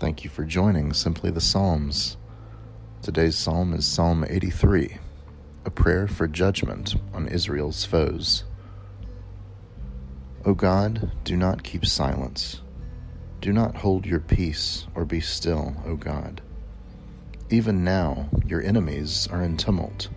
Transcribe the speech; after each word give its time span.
Thank 0.00 0.24
you 0.24 0.28
for 0.28 0.44
joining 0.44 0.92
Simply 0.92 1.30
the 1.30 1.40
Psalms. 1.40 2.16
Today's 3.00 3.36
psalm 3.36 3.72
is 3.72 3.86
Psalm 3.86 4.24
83, 4.28 4.98
a 5.64 5.70
prayer 5.70 6.08
for 6.08 6.26
judgment 6.26 6.96
on 7.14 7.28
Israel's 7.28 7.84
foes. 7.84 8.42
O 10.44 10.52
God, 10.52 11.12
do 11.22 11.36
not 11.36 11.62
keep 11.62 11.86
silence. 11.86 12.60
Do 13.40 13.52
not 13.52 13.76
hold 13.76 14.04
your 14.04 14.18
peace 14.18 14.88
or 14.96 15.04
be 15.04 15.20
still, 15.20 15.76
O 15.86 15.94
God. 15.94 16.42
Even 17.48 17.84
now, 17.84 18.28
your 18.44 18.62
enemies 18.62 19.28
are 19.30 19.44
in 19.44 19.56
tumult. 19.56 20.08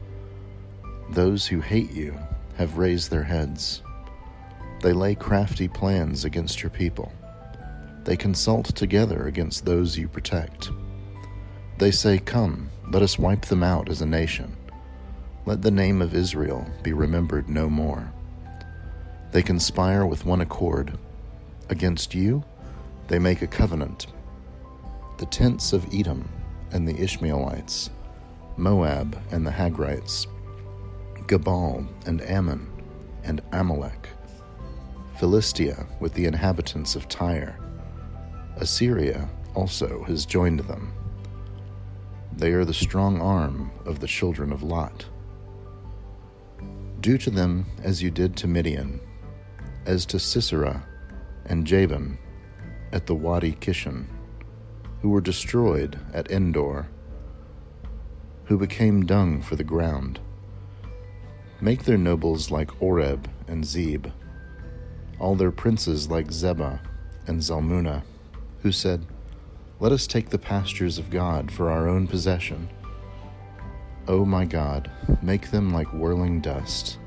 Those 1.12 1.46
who 1.46 1.62
hate 1.62 1.92
you 1.92 2.18
have 2.58 2.80
raised 2.80 3.12
their 3.12 3.24
heads. 3.24 3.84
They 4.82 4.92
lay 4.92 5.14
crafty 5.14 5.68
plans 5.68 6.26
against 6.26 6.64
your 6.64 6.72
people. 6.72 7.12
They 8.08 8.16
consult 8.16 8.68
together 8.68 9.28
against 9.28 9.66
those 9.66 9.98
you 9.98 10.08
protect. 10.08 10.70
They 11.78 11.92
say, 11.92 12.20
Come, 12.20 12.70
let 12.90 13.02
us 13.02 13.20
wipe 13.20 13.42
them 13.48 13.64
out 13.64 13.90
as 13.90 14.02
a 14.02 14.06
nation. 14.06 14.56
Let 15.46 15.62
the 15.62 15.72
name 15.72 16.02
of 16.02 16.16
Israel 16.16 16.66
be 16.84 16.94
remembered 16.94 17.50
no 17.50 17.70
more. 17.70 18.14
They 19.34 19.42
conspire 19.42 20.06
with 20.06 20.26
one 20.26 20.40
accord. 20.40 20.98
Against 21.68 22.16
you, 22.16 22.46
they 23.10 23.20
make 23.20 23.42
a 23.42 23.48
covenant. 23.48 24.08
The 25.18 25.26
tents 25.26 25.74
of 25.74 25.94
Edom 25.94 26.30
and 26.72 26.88
the 26.88 26.98
Ishmaelites, 26.98 27.90
Moab 28.56 29.22
and 29.32 29.46
the 29.46 29.52
Hagrites, 29.52 30.28
Gebal 31.28 31.86
and 32.06 32.22
Ammon 32.22 32.72
and 33.26 33.42
Amalek, 33.52 34.08
Philistia 35.18 35.86
with 36.00 36.14
the 36.14 36.24
inhabitants 36.24 36.96
of 36.96 37.10
Tyre 37.10 37.58
Assyria 38.60 39.30
also 39.54 40.04
has 40.04 40.26
joined 40.26 40.62
them. 40.62 40.92
They 42.34 42.54
are 42.54 42.66
the 42.66 42.74
strong 42.74 43.22
arm 43.22 43.72
of 43.86 44.00
the 44.00 44.08
children 44.08 44.52
of 44.52 44.64
Lot. 44.64 45.06
Do 47.00 47.18
to 47.20 47.30
them 47.30 47.68
as 47.84 48.02
you 48.02 48.10
did 48.10 48.36
to 48.38 48.48
Midian, 48.48 49.00
as 49.86 50.06
to 50.08 50.20
Sisera 50.20 50.86
and 51.46 51.68
Jabin 51.68 52.18
at 52.92 53.06
the 53.06 53.16
Wadi 53.16 53.54
Kishon, 53.54 54.08
who 55.02 55.10
were 55.10 55.22
destroyed 55.22 56.00
at 56.12 56.32
Endor, 56.32 56.88
who 58.46 58.58
became 58.58 59.06
dung 59.06 59.42
for 59.42 59.56
the 59.56 59.64
ground. 59.64 60.20
Make 61.62 61.84
their 61.84 61.98
nobles 61.98 62.50
like 62.50 62.82
Oreb 62.82 63.30
and 63.48 63.64
Zeeb, 63.64 64.12
all 65.20 65.36
their 65.36 65.52
princes 65.52 66.10
like 66.10 66.28
Zebah 66.28 66.80
and 67.28 67.40
Zalmunna 67.40 68.04
who 68.62 68.72
said, 68.72 69.06
Let 69.80 69.92
us 69.92 70.08
take 70.08 70.30
the 70.30 70.38
pastures 70.38 70.98
of 70.98 71.10
God 71.10 71.52
for 71.52 71.70
our 71.70 71.88
own 71.88 72.08
possession. 72.08 72.70
O 74.08 74.20
oh 74.20 74.26
my 74.26 74.46
God, 74.46 74.90
make 75.22 75.52
them 75.52 75.74
like 75.74 75.94
whirling 75.94 76.40
dust, 76.40 76.98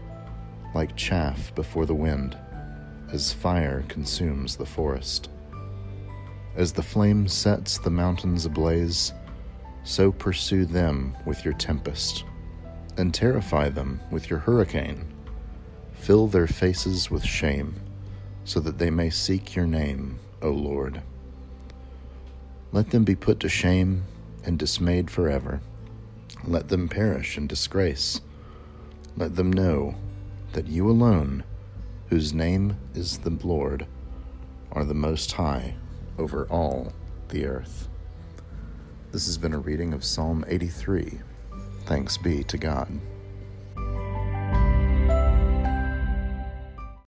like 0.75 0.97
chaff 0.97 1.55
before 1.55 1.87
the 1.87 1.95
wind, 1.95 2.37
as 3.11 3.33
fire 3.33 3.85
consumes 3.89 4.57
the 4.57 4.67
forest. 4.67 5.31
As 6.57 6.73
the 6.73 6.83
flame 6.83 7.27
sets 7.27 7.79
the 7.79 7.91
mountains 7.91 8.45
ablaze, 8.45 9.15
so 9.83 10.13
pursue 10.13 10.67
them 10.67 11.17
with 11.25 11.43
your 11.43 11.55
tempest, 11.55 12.25
and 12.99 13.15
terrify 13.15 13.71
them 13.71 14.01
with 14.11 14.29
your 14.29 14.39
hurricane. 14.39 15.07
Fill 15.93 16.27
their 16.27 16.47
faces 16.47 17.11
with 17.11 17.25
shame, 17.25 17.75
so 18.45 18.61
that 18.61 18.79
they 18.79 18.91
may 18.91 19.09
seek 19.09 19.55
your 19.55 19.67
name, 19.67 20.19
O 20.43 20.51
Lord. 20.51 21.01
Let 22.73 22.91
them 22.91 23.05
be 23.05 23.17
put 23.17 23.41
to 23.41 23.49
shame 23.49 24.05
and 24.45 24.59
dismayed 24.59 25.11
forever. 25.11 25.61
Let 26.45 26.69
them 26.69 26.89
perish 26.89 27.37
in 27.37 27.47
disgrace. 27.47 28.21
Let 29.17 29.35
them 29.35 29.53
know 29.53 29.97
that 30.53 30.69
you 30.69 30.89
alone, 30.89 31.45
whose 32.09 32.33
name 32.33 32.77
is 32.95 33.19
the 33.19 33.31
Lord, 33.31 33.87
are 34.73 34.85
the 34.85 34.95
Most 34.95 35.33
High 35.33 35.75
over 36.19 36.47
all 36.47 36.93
the 37.29 37.45
earth. 37.45 37.89
This 39.13 39.27
has 39.27 39.37
been 39.37 39.53
a 39.53 39.59
reading 39.59 39.93
of 39.93 40.05
Psalm 40.05 40.45
83. 40.47 41.21
Thanks 41.87 42.17
be 42.17 42.45
to 42.45 42.57
God. 42.57 43.01